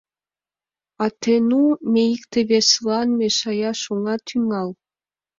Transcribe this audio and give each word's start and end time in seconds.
А 1.03 1.05
теНу, 1.21 1.63
ме 1.91 2.01
икте-весылан 2.15 3.07
мешаяш 3.19 3.81
она 3.93 4.15
тӱҥал. 4.27 4.69